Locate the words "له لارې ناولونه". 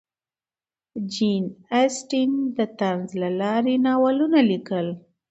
3.21-4.39